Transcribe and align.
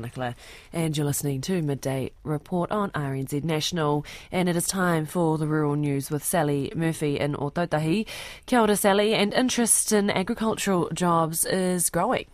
Nicola, 0.00 0.34
and 0.72 0.96
you're 0.96 1.06
listening 1.06 1.40
to 1.42 1.62
Midday 1.62 2.10
Report 2.24 2.70
on 2.72 2.90
RNZ 2.90 3.44
National. 3.44 4.04
And 4.32 4.48
it 4.48 4.56
is 4.56 4.66
time 4.66 5.06
for 5.06 5.38
the 5.38 5.46
rural 5.46 5.76
news 5.76 6.10
with 6.10 6.24
Sally 6.24 6.72
Murphy 6.74 7.18
in 7.18 7.34
Ōtautahi. 7.34 8.06
Kia 8.46 8.60
ora, 8.60 8.76
Sally, 8.76 9.14
and 9.14 9.32
interest 9.34 9.92
in 9.92 10.10
agricultural 10.10 10.90
jobs 10.94 11.44
is 11.44 11.90
growing. 11.90 12.26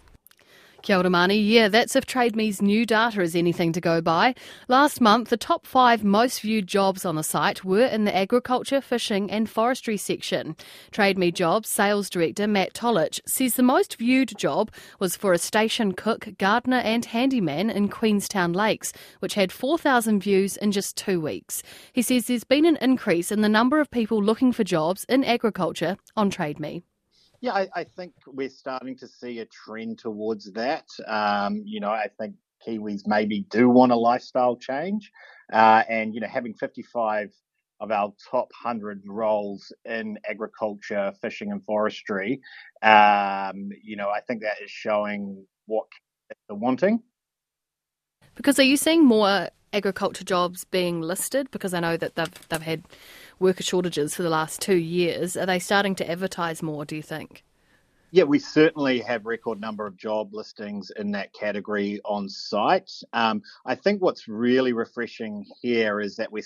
Kia 0.87 0.99
ora, 0.99 1.11
Mani. 1.11 1.37
Yeah, 1.37 1.67
that's 1.67 1.97
if 1.97 2.07
TradeMe's 2.07 2.63
new 2.63 2.87
data 2.87 3.21
is 3.21 3.35
anything 3.35 3.73
to 3.73 3.81
go 3.81 4.01
by. 4.01 4.37
Last 4.69 5.01
month, 5.01 5.31
the 5.31 5.37
top 5.37 5.67
five 5.67 6.05
most 6.05 6.43
viewed 6.43 6.69
jobs 6.69 7.05
on 7.05 7.17
the 7.17 7.25
site 7.25 7.65
were 7.65 7.87
in 7.87 8.05
the 8.05 8.15
agriculture, 8.15 8.81
fishing, 8.81 9.29
and 9.29 9.51
forestry 9.51 9.97
section. 9.97 10.55
TradeMe 10.93 11.35
Jobs 11.35 11.69
sales 11.69 12.09
director 12.09 12.47
Matt 12.47 12.73
Tolich 12.73 13.19
says 13.27 13.57
the 13.57 13.65
most 13.65 13.97
viewed 13.97 14.39
job 14.39 14.71
was 15.01 15.17
for 15.17 15.33
a 15.33 15.39
station 15.39 15.91
cook, 15.91 16.29
gardener, 16.39 16.79
and 16.79 17.05
handyman 17.07 17.69
in 17.69 17.89
Queenstown 17.89 18.53
Lakes, 18.53 18.93
which 19.19 19.35
had 19.35 19.51
4,000 19.51 20.21
views 20.21 20.57
in 20.57 20.71
just 20.71 20.97
two 20.97 21.21
weeks. 21.21 21.65
He 21.95 22.03
says 22.03 22.29
there's 22.29 22.45
been 22.45 22.65
an 22.65 22.79
increase 22.81 23.33
in 23.33 23.41
the 23.41 23.49
number 23.49 23.81
of 23.81 23.91
people 23.91 24.23
looking 24.23 24.53
for 24.53 24.63
jobs 24.63 25.05
in 25.09 25.25
agriculture 25.25 25.97
on 26.17 26.31
TradeMe. 26.31 26.85
Yeah, 27.41 27.53
I, 27.53 27.69
I, 27.75 27.85
think 27.85 28.15
we're 28.27 28.49
starting 28.49 28.97
to 28.99 29.07
see 29.07 29.41
a 29.41 29.47
trend 29.47 29.99
towards 29.99 30.53
that. 30.53 30.87
Um, 31.07 31.63
you 31.65 31.81
know, 31.81 31.91
I 31.91 32.09
think 32.19 32.35
Kiwis 32.67 33.03
maybe 33.07 33.47
do 33.51 33.69
want 33.69 33.93
a 33.93 33.97
lifestyle 33.97 34.57
change, 34.57 35.11
uh, 35.53 35.83
and 35.89 36.15
you 36.15 36.21
know, 36.21 36.29
having 36.29 36.55
55 36.55 37.33
of 37.81 37.91
our 37.91 38.13
top 38.31 38.51
100 38.63 39.03
roles 39.07 39.73
in 39.85 40.19
agriculture, 40.29 41.13
fishing, 41.21 41.53
and 41.53 41.63
forestry, 41.65 42.41
um, 42.83 43.71
you 43.83 43.97
know, 43.97 44.09
I 44.09 44.21
think 44.27 44.43
that 44.43 44.63
is 44.65 44.71
showing 44.71 45.47
what 45.67 45.87
they're 46.49 46.57
wanting. 46.57 47.03
Because 48.35 48.59
are 48.59 48.65
you 48.65 48.77
seeing 48.77 49.05
more 49.05 49.51
agriculture 49.73 50.25
jobs 50.25 50.65
being 50.65 51.01
listed? 51.01 51.51
Because 51.51 51.75
I 51.75 51.81
know 51.81 51.97
that 51.97 52.15
they've 52.15 52.49
they've 52.49 52.63
had 52.63 52.85
worker 53.39 53.63
shortages 53.63 54.15
for 54.15 54.23
the 54.23 54.31
last 54.31 54.61
two 54.61 54.77
years. 54.77 55.37
Are 55.37 55.47
they 55.47 55.59
starting 55.59 55.95
to 55.97 56.11
advertise 56.11 56.63
more? 56.63 56.85
Do 56.85 56.97
you 56.97 57.03
think? 57.03 57.45
Yeah, 58.13 58.25
we 58.25 58.39
certainly 58.39 59.01
have 59.01 59.27
record 59.27 59.61
number 59.61 59.87
of 59.87 59.97
job 59.97 60.33
listings 60.33 60.91
in 60.97 61.11
that 61.13 61.33
category 61.33 62.01
on 62.05 62.29
site. 62.29 62.91
Um, 63.13 63.43
I 63.67 63.75
think 63.75 64.01
what's 64.01 64.29
really 64.29 64.73
refreshing 64.73 65.45
here 65.61 66.01
is 66.01 66.17
that 66.17 66.31
we. 66.31 66.43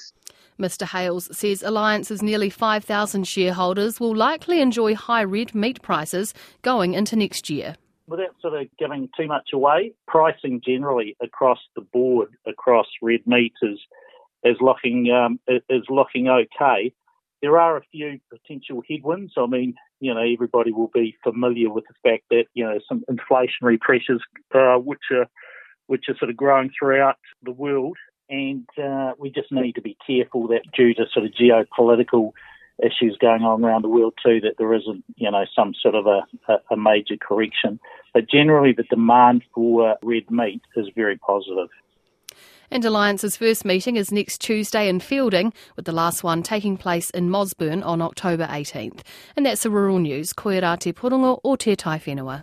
Mr. 0.59 0.87
Hales 0.89 1.29
says 1.37 1.63
Alliance's 1.63 2.23
nearly 2.23 2.51
5,000 2.51 3.25
shareholders 3.25 4.01
will 4.01 4.17
likely 4.17 4.61
enjoy 4.61 4.95
high 4.95 5.23
red 5.23 5.55
meat 5.55 5.83
prices 5.83 6.35
going 6.63 6.95
into 6.95 7.15
next 7.15 7.51
year 7.51 7.77
without 8.11 8.35
sort 8.43 8.61
of 8.61 8.67
giving 8.77 9.09
too 9.17 9.29
much 9.29 9.51
away, 9.55 9.93
pricing 10.09 10.61
generally 10.65 11.17
across 11.23 11.61
the 11.77 11.81
board 11.81 12.29
across 12.45 12.87
red 13.01 13.21
meat 13.25 13.53
is 13.63 13.79
is 14.45 14.57
looking 14.61 15.11
um, 15.11 15.41
is 15.47 15.85
looking 15.89 16.29
okay. 16.29 16.93
There 17.43 17.59
are 17.59 17.79
a 17.79 17.83
few 17.91 18.21
potential 18.31 18.83
headwinds. 18.89 19.33
I 19.37 19.47
mean, 19.47 19.75
you 19.99 20.13
know, 20.13 20.21
everybody 20.21 20.73
will 20.73 20.91
be 20.93 21.17
familiar 21.23 21.71
with 21.71 21.85
the 21.89 22.11
fact 22.11 22.25
that 22.31 22.45
you 22.55 22.65
know 22.65 22.79
some 22.89 23.05
inflationary 23.11 23.81
pressures 23.81 24.23
uh, 24.55 24.77
which 24.77 25.11
are 25.11 25.27
which 25.87 26.05
are 26.09 26.17
sort 26.17 26.31
of 26.31 26.37
growing 26.37 26.71
throughout 26.79 27.17
the 27.43 27.53
world, 27.53 27.97
and 28.29 28.67
uh, 28.83 29.13
we 29.19 29.31
just 29.31 29.51
need 29.51 29.75
to 29.75 29.83
be 29.83 29.97
careful 30.07 30.49
that 30.49 30.63
due 30.77 30.95
to 30.95 31.05
sort 31.13 31.27
of 31.27 31.33
geopolitical 31.33 32.33
issues 32.83 33.17
going 33.21 33.43
on 33.43 33.65
around 33.65 33.83
the 33.83 33.89
world 33.89 34.15
too, 34.25 34.41
that 34.41 34.55
there 34.59 34.75
isn't, 34.75 35.05
you 35.17 35.31
know, 35.31 35.45
some 35.55 35.75
sort 35.81 35.95
of 35.95 36.07
a, 36.07 36.27
a 36.71 36.77
major 36.77 37.17
correction. 37.21 37.79
But 38.15 38.31
generally, 38.31 38.73
the 38.73 38.85
demand 38.85 39.43
for 39.55 39.97
red 40.03 40.31
meat 40.31 40.63
is 40.77 40.87
very 40.95 41.19
positive. 41.19 41.69
And 42.73 42.85
Alliance's 42.85 43.37
first 43.37 43.65
meeting 43.65 43.97
is 43.97 44.13
next 44.13 44.41
Tuesday 44.41 44.89
in 44.89 45.01
Feilding, 45.01 45.53
with 45.75 45.87
the 45.87 45.93
last 45.93 46.23
one 46.23 46.45
taking 46.45 46.77
place 46.77 47.11
in 47.11 47.29
Mossburn 47.29 47.85
on 47.85 48.01
October 48.01 48.47
18th. 48.47 49.01
And 49.35 49.45
that's 49.45 49.65
the 49.65 49.71
rural 49.71 49.99
news. 49.99 50.33
Koe 50.33 50.61
rā 50.61 50.79
te 50.79 50.93
porongo 50.93 51.41
o 51.43 51.57
te 51.57 51.75
tai 51.75 51.99
whenua. 51.99 52.39